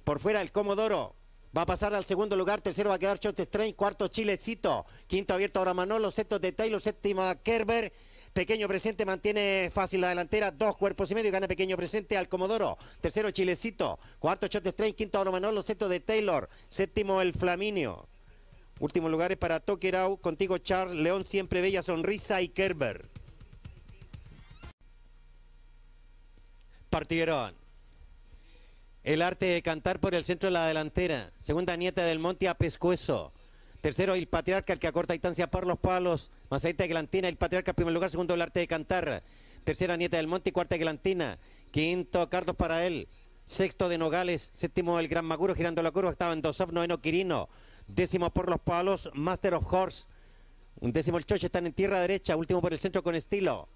[0.04, 1.16] Por fuera el Comodoro,
[1.56, 5.34] Va a pasar al segundo lugar, tercero va a quedar Shot Strain, cuarto Chilecito, quinto
[5.34, 7.92] abierto ahora Manolo, sexto de Taylor, séptima Kerber,
[8.32, 12.78] pequeño presente mantiene fácil la delantera, dos cuerpos y medio, gana pequeño presente al Comodoro,
[13.02, 18.06] tercero Chilecito, cuarto Shot Strain, quinto ahora Manolo, sexto de Taylor, séptimo el Flaminio.
[18.82, 23.06] Últimos lugares para Toquerau, contigo Charles, León Siempre Bella Sonrisa y Kerber.
[26.90, 27.54] Partieron.
[29.04, 31.32] El arte de cantar por el centro de la delantera.
[31.40, 33.32] Segunda nieta del Monte a Pescuezo.
[33.82, 36.32] Tercero, el patriarca, el que acorta distancia por los palos.
[36.50, 38.10] Mazaita Glantina, el patriarca primer lugar.
[38.10, 39.22] Segundo, el arte de cantar.
[39.64, 41.38] Tercera, nieta del Monte cuarta Glantina.
[41.70, 43.08] Quinto, Cardos para él.
[43.46, 44.50] Sexto de Nogales.
[44.52, 46.10] Séptimo, el Gran Maguro girando la curva.
[46.10, 47.48] Estaba en Dosov, noveno Quirino.
[47.94, 50.08] Décimo por los palos, Master of Horse.
[50.80, 52.38] Un décimo el Choche, están en tierra derecha.
[52.38, 53.68] Último por el centro con estilo.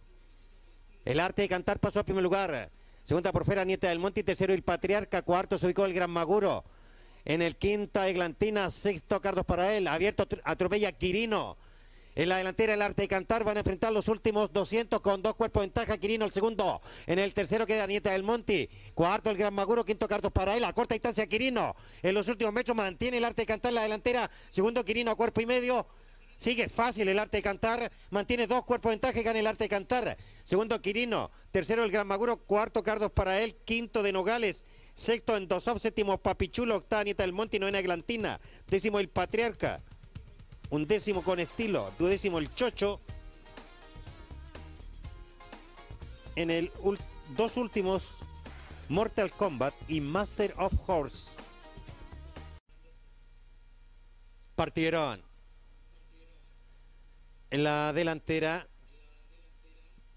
[1.04, 2.72] El arte de cantar pasó a primer lugar.
[3.04, 4.22] Segunda por fuera, Nieta del Monte.
[4.22, 5.22] Y tercero, el Patriarca.
[5.22, 6.64] Cuarto se ubicó el Gran Maguro.
[7.26, 8.72] En el quinta, Eglantina.
[8.72, 9.88] Sexto, Cardos para él.
[9.88, 11.58] Abierto, atropella Quirino.
[12.18, 15.36] En la delantera el arte de cantar van a enfrentar los últimos 200 con dos
[15.36, 15.98] cuerpos de ventaja.
[15.98, 16.82] Quirino el segundo.
[17.08, 18.70] En el tercero queda Nieta del Monte.
[18.94, 19.84] Cuarto el Gran Maguro.
[19.84, 20.64] Quinto Cardos para él.
[20.64, 21.76] A corta distancia Quirino.
[22.04, 24.32] En los últimos metros mantiene el arte de cantar la delantera.
[24.50, 25.86] Segundo Quirino a cuerpo y medio.
[26.38, 27.92] Sigue fácil el arte de cantar.
[28.12, 30.16] Mantiene dos cuerpos de ventaja y gana el arte de cantar.
[30.46, 31.30] Segundo Quirino.
[31.52, 32.38] Tercero el Gran Maguro.
[32.38, 33.58] Cuarto Cardos para él.
[33.66, 34.64] Quinto de Nogales.
[34.94, 35.80] Sexto Endosov.
[35.80, 36.78] Séptimo Papichulo.
[36.78, 38.40] Octava Nieta del Monte novena Eglantina.
[38.68, 39.84] Décimo el Patriarca
[40.70, 43.00] un décimo con estilo, duodécimo el Chocho.
[46.36, 46.72] En el
[47.36, 48.20] dos últimos,
[48.90, 51.42] Mortal Kombat y Master of Horse.
[54.56, 55.22] Partieron.
[57.52, 58.68] En la delantera,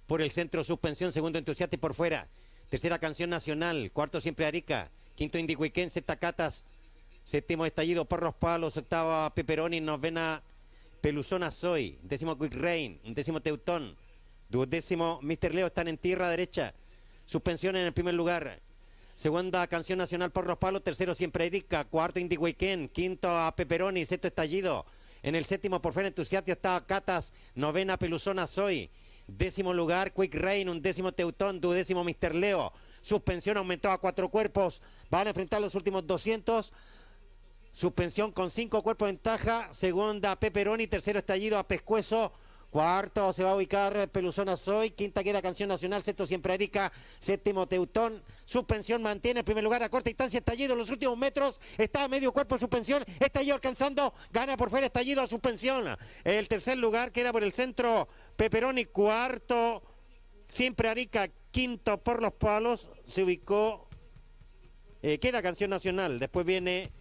[0.06, 2.28] por el centro, suspensión, segundo entusiasta y por fuera.
[2.68, 6.66] Tercera canción nacional, cuarto siempre Arica, quinto Indihuiquense, Tacatas,
[7.28, 10.42] Séptimo estallido, Porros Palos, octava Peperoni, novena
[11.02, 13.94] Peluzona Soy, décimo Quick Rain, décimo Teutón,
[14.48, 15.54] duodécimo Mr.
[15.54, 16.72] Leo están en tierra derecha,
[17.26, 18.62] suspensión en el primer lugar.
[19.14, 24.28] Segunda canción nacional Porros Palos, tercero Siempre Erika, cuarto Indie Weekend, quinto a Peperoni, sexto
[24.28, 24.86] estallido.
[25.22, 28.88] En el séptimo por fuera entusiasta estaba Catas, novena Peluzona Soy,
[29.26, 32.34] décimo lugar Quick Rain, un décimo Teutón, duodécimo Mr.
[32.34, 32.72] Leo.
[33.02, 36.72] Suspensión aumentó a cuatro cuerpos, van a enfrentar los últimos 200.
[37.78, 39.72] Suspensión con cinco cuerpos de ventaja.
[39.72, 40.88] Segunda, Peperoni.
[40.88, 42.32] Tercero, estallido a Pescuezo.
[42.70, 44.90] Cuarto se va a ubicar Peluzona Soy.
[44.90, 46.02] Quinta queda Canción Nacional.
[46.02, 46.90] Sexto siempre Erika.
[47.20, 48.20] Séptimo Teutón.
[48.44, 50.38] Suspensión mantiene el primer lugar a corta distancia.
[50.38, 51.60] Estallido en los últimos metros.
[51.78, 53.04] Está a medio cuerpo suspensión.
[53.20, 54.12] Estallido alcanzando.
[54.32, 55.84] Gana por fuera estallido a suspensión.
[56.24, 58.86] El tercer lugar queda por el centro Peperoni.
[58.86, 59.84] Cuarto
[60.48, 61.28] siempre Arica.
[61.52, 62.90] Quinto por los palos.
[63.06, 63.88] Se ubicó.
[65.00, 66.18] Eh, queda Canción Nacional.
[66.18, 66.97] Después viene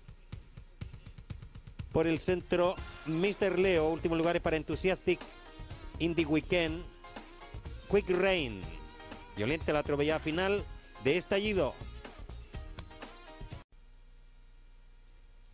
[1.98, 2.76] por el centro,
[3.08, 3.58] Mr.
[3.58, 5.20] Leo, últimos lugares para Enthusiastic,
[5.98, 6.86] Indie Weekend,
[7.90, 8.62] Quick Rain.
[9.36, 10.64] Violenta la atropellada final
[11.04, 11.74] de estallido.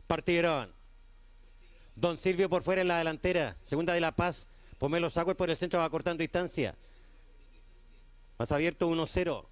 [0.06, 0.70] Partieron.
[1.96, 3.56] Don Silvio por fuera en la delantera.
[3.62, 4.50] Segunda de La Paz.
[4.80, 6.76] Pomelo Sagüe por el centro va cortando distancia.
[8.38, 9.46] Más abierto 1-0.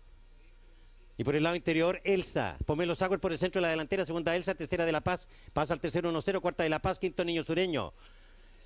[1.17, 2.58] Y por el lado interior, Elsa.
[2.65, 4.06] Pomelo Sauer por el centro de la delantera.
[4.06, 5.28] Segunda Elsa, tercera de La Paz.
[5.54, 6.41] Pasa al tercero 1-0.
[6.41, 7.93] Cuarta de La Paz, quinto Niño Sureño.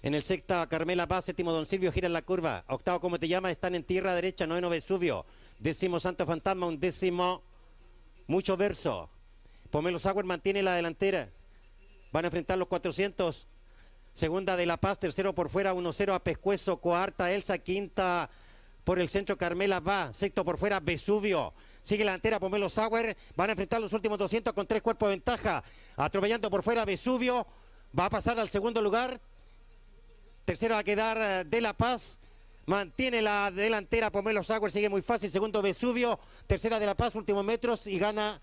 [0.03, 1.25] En el sexta, Carmela Paz.
[1.25, 2.63] Séptimo, Don Silvio gira en la curva.
[2.67, 3.51] Octavo, ¿cómo te llamas?
[3.51, 4.47] Están en tierra derecha.
[4.47, 5.25] Noveno, Vesubio.
[5.59, 6.67] Décimo, Santo Fantasma.
[6.67, 7.41] Un décimo,
[8.27, 9.09] Mucho Verso.
[9.71, 11.29] Pomelo Sauer mantiene la delantera.
[12.11, 13.47] Van a enfrentar los 400.
[14.13, 18.29] Segunda de La Paz, tercero por fuera, 1-0 a Pescuezo, cuarta Elsa, quinta
[18.85, 21.53] por el centro Carmela va, sexto por fuera Vesubio.
[21.85, 25.17] Sigue la delantera Pomelo Sauer, van a enfrentar los últimos 200 con tres cuerpos de
[25.17, 25.63] ventaja.
[25.95, 27.45] Atropellando por fuera Vesubio,
[27.97, 29.21] va a pasar al segundo lugar.
[30.45, 32.19] Tercero va a quedar eh, De La Paz.
[32.65, 35.29] Mantiene la delantera Pomelo Sauer, sigue muy fácil.
[35.29, 38.41] Segundo Vesubio, tercera de La Paz, últimos metros y gana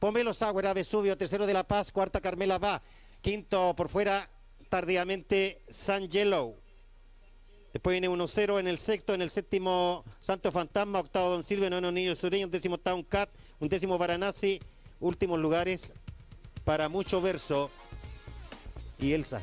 [0.00, 1.16] Pomelo Sauer a Vesubio.
[1.16, 2.82] Tercero de La Paz, cuarta Carmela va.
[3.22, 4.28] Quinto por fuera
[4.68, 6.56] tardíamente San Yellow.
[7.72, 11.92] Después viene 1-0 en el sexto, en el séptimo Santo Fantasma, octavo Don Silvio, noveno
[11.92, 13.30] Niño Sureño, un décimo Town Cat,
[13.60, 13.98] un décimo
[14.98, 15.94] últimos lugares
[16.64, 17.70] para mucho verso
[18.98, 19.40] y Elsa.